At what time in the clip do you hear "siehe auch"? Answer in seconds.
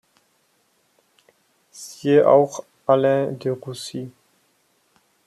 1.69-2.63